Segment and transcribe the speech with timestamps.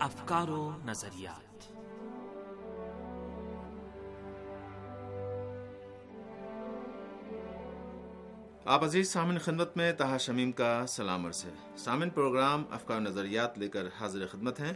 [0.00, 1.72] افکار و نظریات۔
[8.64, 13.58] آپ عزیز سامن خدمت میں تہا شمیم کا سلام عرض ہے۔ سامن پروگرام افکار نظریات
[13.58, 14.72] لے کر حاضر خدمت ہیں۔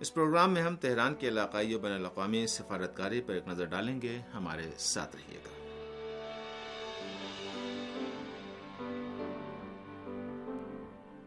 [0.00, 4.02] اس پروگرام میں ہم تہران کے علاقائی و بین الاقوامی سفارتکاری پر ایک نظر ڈالیں
[4.02, 5.61] گے۔ ہمارے ساتھ رہیے گا۔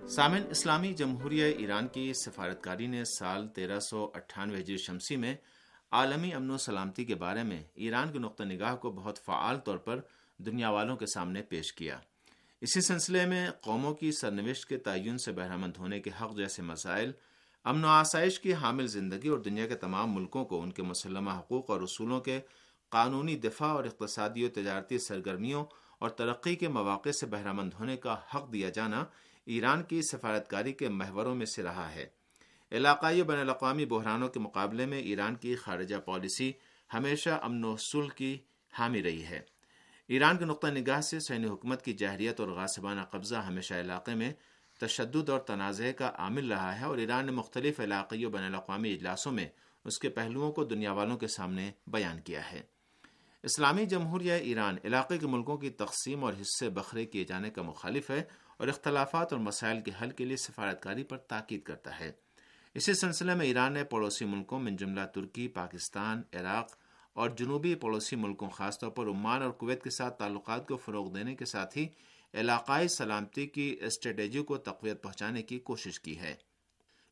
[0.07, 5.35] سامن اسلامی جمہوریہ ایران کی سفارتکاری نے سال تیرہ سو اٹھانوے ہجری شمسی میں
[5.91, 9.77] عالمی امن و سلامتی کے بارے میں ایران کے نقطہ نگاہ کو بہت فعال طور
[9.77, 9.99] پر
[10.37, 11.99] دنیا والوں کے سامنے پیش کیا۔
[12.61, 17.11] اسی سلسلے میں قوموں کی سرنوشت کے تعین سے بہرمند ہونے کے حق جیسے مسائل،
[17.63, 21.31] امن و آسائش کی حامل زندگی اور دنیا کے تمام ملکوں کو ان کے مسلمہ
[21.31, 22.39] حقوق اور اصولوں کے
[22.89, 25.65] قانونی دفاع اور اقتصادی و تجارتی سرگرمیوں
[25.99, 29.03] اور ترقی کے مواقع سے بہرمند ہونے کا حق دیا جانا
[29.45, 32.05] ایران کی سفارتکاری کے محوروں میں سے رہا ہے۔
[32.71, 36.53] علاقائی بین الاقوامی بحرانوں کے مقابلے میں ایران کی خارجہ پالیسی
[36.93, 38.37] ہمیشہ امن و سلح کی
[38.79, 39.39] حامی رہی ہے۔
[40.07, 44.33] ایران کے نقطہ نگاہ سے سین حکومت کی جہریت اور غاسبانہ قبضہ ہمیشہ علاقے میں
[44.79, 48.93] تشدد اور تنازع کا عامل رہا ہے اور ایران نے مختلف علاقائی و بین الاقوامی
[48.93, 49.47] اجلاسوں میں
[49.85, 52.61] اس کے پہلوؤں کو دنیا والوں کے سامنے بیان کیا ہے۔
[53.43, 58.09] اسلامی جمہوریہ ایران علاقے کے ملکوں کی تقسیم اور حصے بکھرے کیے جانے کا مخالف
[58.09, 58.23] ہے
[58.57, 62.11] اور اختلافات اور مسائل کے حل کے لیے سفارتکاری پر تاکید کرتا ہے۔
[62.73, 66.77] اسی سلسلے میں ایران نے پڑوسی ملکوں من جملہ ترکی، پاکستان، عراق
[67.13, 71.13] اور جنوبی پڑوسی ملکوں، خاص طور پر عمان اور کویت کے ساتھ تعلقات کو فروغ
[71.13, 71.87] دینے کے ساتھ ہی
[72.33, 76.35] علاقائی سلامتی کی اسٹریٹجی کو تقویت پہنچانے کی کوشش کی ہے۔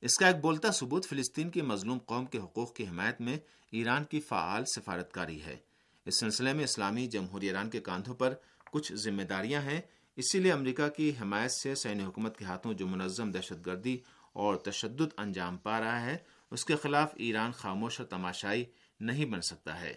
[0.02, 3.38] اس کا ایک بولتا ثبوت فلسطین کی مظلوم قوم کے حقوق کی حمایت میں
[3.72, 5.58] ایران کی فعال سفارتکاری ہے۔
[6.06, 8.34] اس سلسلے میں اسلامی جمہوری ایران کے کاندھوں پر
[8.72, 9.82] کچھ ذمہ داریاں ہیں۔
[10.16, 13.98] اسی لیے امریکہ کی حمایت سے سین حکومت کے ہاتھوں جو منظم دہشت گردی
[14.34, 16.18] اور تشدد انجام پا رہا ہے،
[16.52, 18.66] اس کے خلاف ایران خاموش اور تماشائی
[19.00, 19.94] نہیں بن سکتا ہے۔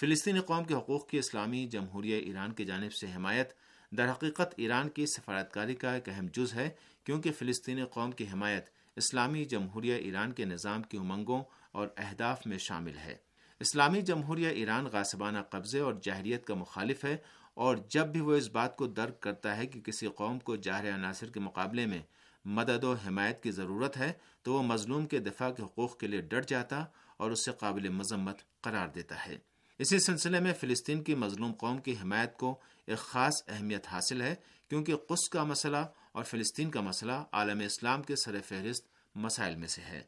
[0.00, 3.52] فلسطینی قوم کے حقوق کی اسلامی جمہوریہ ایران کی جانب سے حمایت
[3.90, 6.70] در حقیقت ایران کی سفارتکاری کا ایک اہم جز ہے،
[7.04, 8.66] کیونکہ فلسطینی قوم کی حمایت
[8.96, 11.42] اسلامی جمہوریہ ایران کے نظام کی امنگوں
[11.72, 13.16] اور اہداف میں شامل ہے۔
[13.60, 17.16] اسلامی جمہوریہ ایران غاسبانہ قبضے اور جہریت کا مخالف ہے
[17.58, 20.94] اور جب بھی وہ اس بات کو درک کرتا ہے کہ کسی قوم کو جاہر
[20.94, 22.02] عناصر کے مقابلے میں
[22.44, 26.20] مدد و حمایت کی ضرورت ہے، تو وہ مظلوم کے دفاع کے حقوق کے لیے
[26.20, 26.84] ڈٹ جاتا
[27.16, 29.38] اور اسے قابل مذمت قرار دیتا ہے۔
[29.78, 34.34] اسی سلسلے میں فلسطین کی مظلوم قوم کی حمایت کو ایک خاص اہمیت حاصل ہے،
[34.68, 39.68] کیونکہ قص کا مسئلہ اور فلسطین کا مسئلہ عالم اسلام کے سر فہرست مسائل میں
[39.68, 40.02] سے ہے۔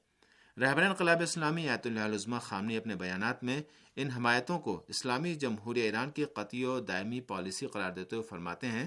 [0.60, 3.62] رہبر انقلاب اسلامی آیت اللہ عظمہ خامنی اپنے بیانات میں
[3.96, 8.66] ان حمایتوں کو اسلامی جمہوریہ ایران کی قطعی و دائمی پالیسی قرار دیتے ہوئے فرماتے
[8.66, 8.86] ہیں،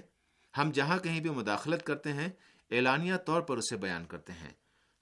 [0.58, 2.30] ہم جہاں کہیں بھی مداخلت کرتے ہیں،
[2.72, 4.50] اعلانیہ طور پر اسے بیان کرتے ہیں۔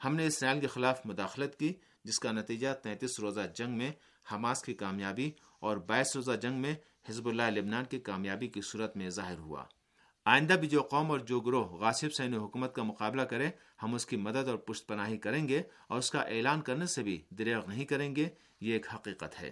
[0.03, 1.73] ہم نے اسرائیل کے خلاف مداخلت کی،
[2.03, 3.91] جس کا نتیجہ تینتیس روزہ جنگ میں
[4.31, 6.75] حماس کی کامیابی اور بائیس روزہ جنگ میں
[7.09, 9.63] حزب اللہ لبنان کی کامیابی کی صورت میں ظاہر ہوا۔
[10.25, 13.49] آئندہ بھی جو قوم اور جو گروہ غاصب سین حکومت کا مقابلہ کرے،
[13.83, 17.03] ہم اس کی مدد اور پشت پناہی کریں گے اور اس کا اعلان کرنے سے
[17.03, 18.29] بھی دریغ نہیں کریں گے،
[18.61, 19.51] یہ ایک حقیقت ہے۔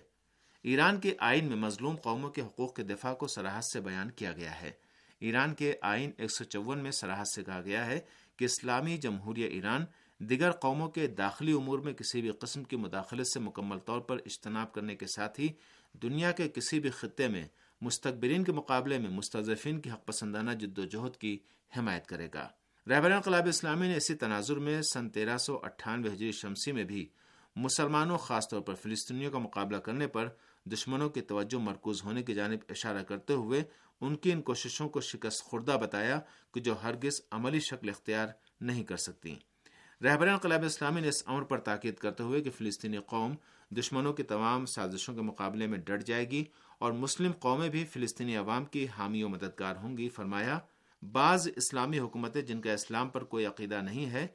[0.64, 4.32] ایران کے آئین میں مظلوم قوموں کے حقوق کے دفاع کو سراحت سے بیان کیا
[4.32, 4.72] گیا ہے۔
[5.20, 8.00] ایران کے آئین ایک سو چون میں سراحت سے کہا گیا ہے
[8.36, 9.86] کہ اسلامی جمہوریہ ایران
[10.18, 14.18] دیگر قوموں کے داخلی امور میں کسی بھی قسم کی مداخلت سے مکمل طور پر
[14.18, 15.48] اجتناب کرنے کے ساتھ ہی
[15.94, 17.48] دنیا کے کسی بھی خطے میں
[17.82, 21.38] مستقبرین کے مقابلے میں مستضفین کی حق پسندانہ جد و جہد کی
[21.78, 22.50] حمایت کرے گا۔
[22.88, 27.08] رہبر انقلاب اسلامی نے اسی تناظر میں سن تیرہ سو اٹھانوے ہجری شمسی میں بھی
[27.56, 30.28] مسلمانوں، خاص طور پر فلسطینیوں کا مقابلہ کرنے پر
[30.66, 33.64] دشمنوں کی توجہ مرکوز ہونے کی جانب اشارہ کرتے ہوئے
[34.02, 36.20] ان کی ان کوششوں کو شکست خوردہ بتایا
[36.54, 38.28] کہ جو ہرگز عملی شکل اختیار
[38.62, 39.36] نہیں کر سکتی
[40.04, 43.36] رہبر انقلاب اسلامی نے اس امر پر تاکید کرتے ہوئے کہ فلسطینی قوم
[43.72, 46.44] دشمنوں کی تمام سازشوں کے مقابلے میں ڈٹ جائے گی
[46.80, 50.60] اور مسلم قومیں بھی فلسطینی عوام کی حامی و مددگار ہوں گی۔ فرمایا،
[51.12, 54.28] بعض اسلامی حکومتیں جن کا اسلام پر کوئی عقیدہ نہیں ہے،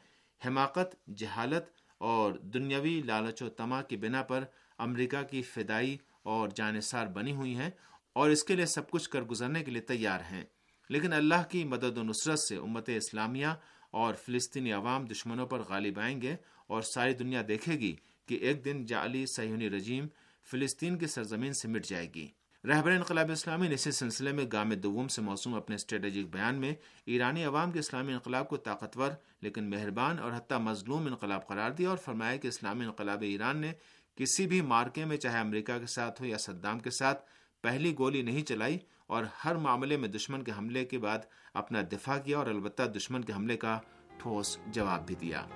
[0.46, 1.64] حماقت، جہالت
[1.98, 4.44] اور دنیاوی لالچ و تما کی بنا پر
[4.78, 7.70] امریکہ کی فدائی اور جانصار بنی ہوئی ہیں
[8.12, 10.44] اور اس کے لیے سب کچھ کر گزرنے کے لیے تیار ہیں۔
[10.88, 13.46] لیکن اللہ کی مدد و نصرت سے امت اسلامیہ
[13.90, 16.36] اور فلسطینی عوام دشمنوں پر غالب آئیں گے
[16.66, 17.96] اور ساری دنیا دیکھے گی
[18.26, 20.06] کہ ایک دن جعلی سیونی رجیم
[20.50, 22.28] فلسطین کی سرزمین سے مٹ جائے گی۔
[22.64, 26.74] رہبر انقلاب اسلامی نے اسی سلسلے میں گام دوم سے موسوم اپنے اسٹریٹجک بیان میں
[27.06, 29.10] ایرانی عوام کے اسلامی انقلاب کو طاقتور
[29.40, 33.72] لیکن مہربان اور حتیٰ مظلوم انقلاب قرار دیا اور فرمایا کہ اسلامی انقلاب ایران نے
[34.14, 37.24] کسی بھی مارکے میں چاہے امریکہ کے ساتھ ہو یا صدام کے ساتھ
[37.62, 41.18] پہلی گولی نہیں چلائی اور ہر معاملے میں دشمن کے حملے کے بعد
[41.54, 43.78] اپنا دفاع کیا اور البتہ دشمن کے حملے کا
[44.18, 45.46] ٹھوس جواب بھی دیا۔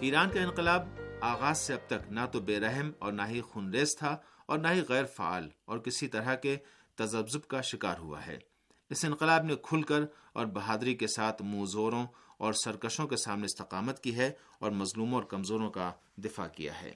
[0.00, 0.88] ایران کا انقلاب
[1.20, 4.16] آغاز سے اب تک نہ تو بے رحم اور نہ ہی خونریز تھا
[4.46, 6.56] اور نہ ہی غیر فعال اور کسی طرح کے
[6.94, 8.38] تذبذب کا شکار ہوا ہے۔
[8.90, 10.00] اس انقلاب نے کھل کر
[10.32, 12.06] اور بہادری کے ساتھ موزوروں
[12.38, 16.92] اور سرکشوں کے سامنے استقامت کی ہے اور مظلوموں اور کمزوروں کا دفاع کیا ہے۔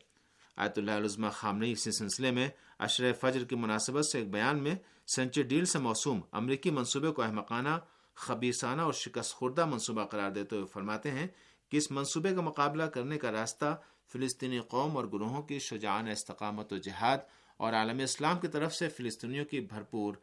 [0.56, 2.48] آیت اللہ علزمہ خامنی اسی سلسلے میں
[2.78, 4.74] اشر فجر کی مناسبت سے ایک بیان میں
[5.16, 7.78] سنچی ڈیل سے موسوم امریکی منصوبے کو احمقانہ
[8.14, 11.26] خبیصانہ اور شکست خوردہ منصوبہ قرار دیتے ہوئے فرماتے ہیں
[11.74, 13.76] کہ اس منصوبے کا مقابلہ کرنے کا راستہ
[14.12, 17.18] فلسطینی قوم اور گروہوں کی شجاعان استقامت و جہاد
[17.56, 20.14] اور عالم اسلام کی طرف سے فلسطینیوں کی بھرپور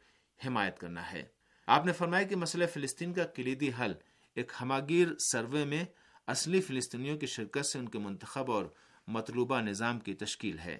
[0.48, 1.24] حمایت کرنا ہے۔
[1.68, 3.94] آپ نے فرمایا کہ مسئلہ فلسطین کا کلیدی حل
[4.36, 5.86] ایک ہماگیر سروے میں
[6.28, 8.66] اصلی فلسطینیوں کی شرکت سے ان کے منتخب اور
[9.08, 10.78] مطلوبہ نظام کی تشکیل ہے۔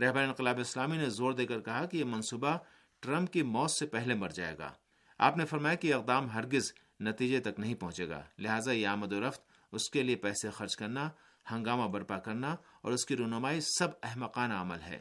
[0.00, 2.58] رہبر انقلاب اسلامی نے زور دے کر کہا کہ یہ منصوبہ
[3.00, 4.72] ٹرمپ کی موت سے پہلے مر جائے گا۔
[5.18, 9.28] آپ نے فرمایا کہ اقدام ہرگز نتیجے تک نہیں پہنچے گا، لہٰذا یہ آمد و
[9.28, 11.10] رفت اس کے لیے پیسے خرچ کرنا،
[11.50, 14.98] ہنگامہ برپا کرنا اور اس کی رونمائی سب احمقانہ عمل ہے۔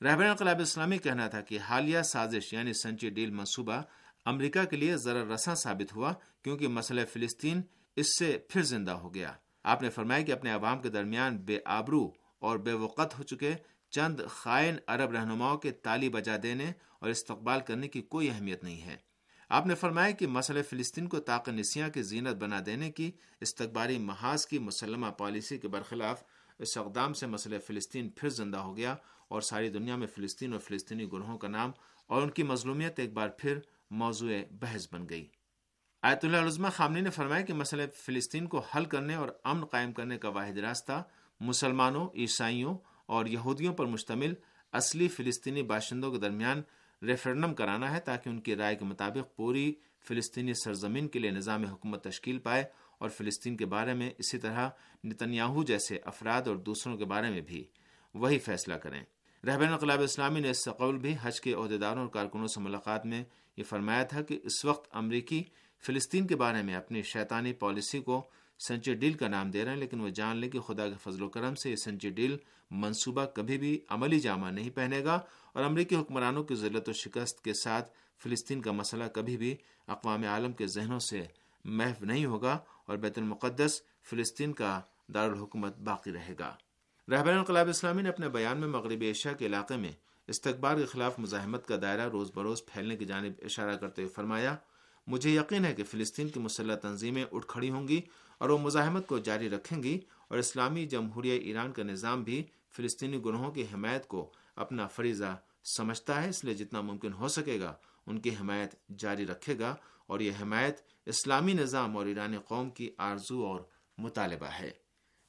[0.00, 3.82] رہبر انقلاب اسلامی کہنا تھا کہ حالیہ سازش یعنی سنچی ڈیل منصوبہ
[4.24, 6.12] امریکہ کے لیے ضرر رساں ثابت ہوا
[6.42, 7.62] کیونکہ مسئلہ فلسطین
[7.96, 9.32] اس سے پھر زندہ ہو گیا۔
[9.64, 13.54] آپ نے فرمایا کہ اپنے عوام کے درمیان بے آبرو اور بے وقت ہو چکے
[13.90, 18.82] چند خائن عرب رہنماؤں کے تالی بجا دینے اور استقبال کرنے کی کوئی اہمیت نہیں
[18.82, 19.07] ہے۔
[19.48, 23.10] آپ نے فرمایا کہ مسئلہ فلسطین کو طاق نسیاں کی زینت بنا دینے کی
[23.40, 26.22] استقبالی محاذ کی مسلمہ پالیسی کے برخلاف
[26.58, 28.94] اس اقدام سے مسئلہ فلسطین پھر زندہ ہو گیا
[29.28, 31.70] اور ساری دنیا میں فلسطین اور فلسطینی گروہوں کا نام
[32.06, 33.58] اور ان کی مظلومیت ایک بار پھر
[33.90, 35.28] موضوع بحث بن گئی۔
[36.02, 39.92] آیت اللہ علزمہ خامنی نے فرمایا کہ مسئلہ فلسطین کو حل کرنے اور امن قائم
[39.92, 41.02] کرنے کا واحد راستہ
[41.40, 44.34] مسلمانوں، عیسائیوں اور یہودیوں پر مشتمل
[44.72, 46.62] اصلی فلسطینی باشندوں کے درمیان
[47.02, 49.74] ریفرنڈم کرانا ہے تاکہ ان کی رائے کے مطابق پوری
[50.08, 52.64] فلسطینی سرزمین کے لیے نظام حکومت تشکیل پائے
[52.98, 54.68] اور فلسطین کے بارے میں اسی طرح
[55.04, 57.64] نتنیاہو جیسے افراد اور دوسروں کے بارے میں بھی
[58.14, 59.04] وہی فیصلہ کریں۔
[59.46, 63.06] رہبر انقلاب اسلامی نے اس سے قبل بھی حج کے عہدیداروں اور کارکنوں سے ملاقات
[63.06, 63.24] میں
[63.56, 65.44] یہ فرمایا تھا کہ اس وقت امریکی
[65.78, 69.78] فلسطین کے بارے میں اپنی شیطانی پالیسی کو سنچی ڈیل کا نام دے رہے ہیں،
[69.78, 72.36] لیکن وہ جان لیں کہ خدا کے فضل و کرم سے یہ سنچی ڈیل
[72.70, 75.14] منصوبہ کبھی بھی عملی جامہ نہیں پہنے گا
[75.52, 79.54] اور امریکی حکمرانوں کی ذلت و شکست کے ساتھ فلسطین کا مسئلہ کبھی بھی
[79.86, 81.22] اقوام عالم کے ذہنوں سے
[81.64, 84.80] محو نہیں ہوگا اور بیت المقدس فلسطین کا
[85.14, 86.54] دارالحکومت باقی رہے گا۔
[87.08, 89.92] رہبر انقلاب اسلامی نے اپنے بیان میں مغربی ایشیا کے علاقے میں
[90.28, 94.56] استقبال کے خلاف مزاحمت کا دائرہ روز بروز پھیلنے کی جانب اشارہ کرتے ہوئے فرمایا
[95.08, 98.00] مجھے یقین ہے کہ فلسطین کی مسلح تنظیمیں اٹھ کھڑی ہوں گی
[98.38, 102.42] اور وہ مزاحمت کو جاری رکھیں گی اور اسلامی جمہوریہ ایران کا نظام بھی
[102.76, 105.36] فلسطینی گروہوں کی حمایت کو اپنا فریضہ
[105.76, 107.74] سمجھتا ہے، اس لیے جتنا ممکن ہو سکے گا
[108.06, 109.74] ان کی حمایت جاری رکھے گا
[110.06, 113.60] اور یہ حمایت اسلامی نظام اور ایرانی قوم کی آرزو اور
[113.98, 114.70] مطالبہ ہے۔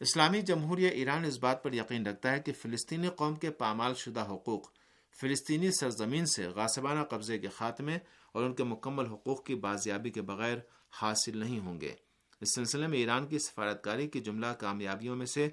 [0.01, 4.25] اسلامی جمہوریہ ایران اس بات پر یقین رکھتا ہے کہ فلسطینی قوم کے پامال شدہ
[4.29, 4.69] حقوق
[5.11, 7.97] فلسطینی سرزمین سے غاسبانہ قبضے کے خاتمے
[8.31, 10.57] اور ان کے مکمل حقوق کی بازیابی کے بغیر
[11.01, 11.93] حاصل نہیں ہوں گے۔
[12.41, 15.49] اس سلسلے میں ایران کی سفارتکاری کی جملہ کامیابیوں میں سے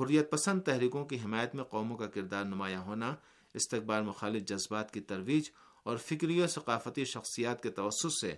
[0.00, 3.14] حریت پسند تحریکوں کی حمایت میں قوموں کا کردار نمایاں ہونا،
[3.54, 5.50] استقبال مخالف جذبات کی ترویج
[5.82, 8.34] اور فکری و ثقافتی شخصیات کے توسط سے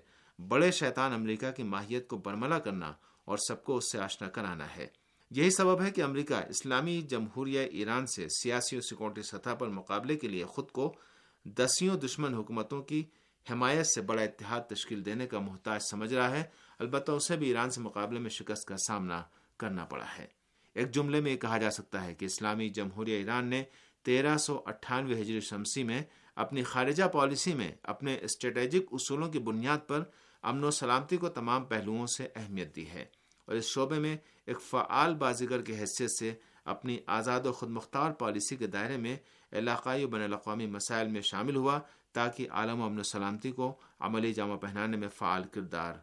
[0.49, 2.93] بڑے شیطان امریکہ کی ماہیت کو برملا کرنا
[3.25, 4.87] اور سب کو اس سے آشنا کرانا ہے۔
[5.35, 10.17] یہی سبب ہے کہ امریکہ اسلامی جمہوریہ ایران سے سیاسی اور سیکورٹی سطح پر مقابلے
[10.17, 10.97] کے لیے خود کو
[11.45, 13.05] دسیوں دشمن حکومتوں کی
[13.51, 16.43] حمایت سے بڑا اتحاد تشکیل دینے کا محتاج سمجھ رہا ہے۔
[16.79, 19.23] البتہ اسے بھی ایران سے مقابلے میں شکست کا سامنا
[19.57, 20.27] کرنا پڑا ہے۔
[20.75, 23.65] ایک جملے میں یہ کہا جا سکتا ہے کہ اسلامی جمہوریہ ایران نے
[24.03, 26.03] تیرہ سو اٹھانوے ہجری شمسی میں
[26.37, 30.03] اپنی خارجہ پالیسی میں اپنے اسٹریٹجک اصولوں کی بنیاد پر
[30.43, 33.05] امن و سلامتی کو تمام پہلوؤں سے اہمیت دی ہے۔
[33.45, 36.35] اور اس شعبے میں ایک فعال بازیگر کی حیثیت سے
[36.65, 39.17] اپنی آزاد و خود مختار پالیسی کے دائرے میں
[39.53, 41.81] علاقائی و بین الاقوامی مسائل میں شامل ہوا
[42.13, 45.95] تاکہ عالم و امن و سلامتی کو عملی جامہ پہنانے میں فعال کردار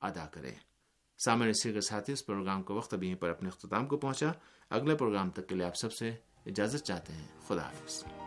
[0.00, 0.52] ادا کرے۔
[1.24, 4.32] سامنے اسی کے ساتھ اس پروگرام کو وقت ابھی پر اپنے اختتام کو پہنچا۔
[4.70, 6.08] اگلے پروگرام تک کے لیے آپ سب سے
[6.46, 8.25] اجازت چاہتے ہیں۔ خدا حافظ۔